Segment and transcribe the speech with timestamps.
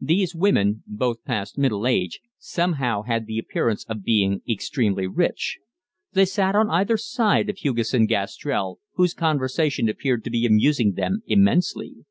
[0.00, 5.58] These women, both past middle age, somehow had the appearance of being extremely rich.
[6.12, 11.24] They sat on either side of Hugesson Gastrell, whose conversation appeared to be amusing them
[11.26, 12.04] immensely.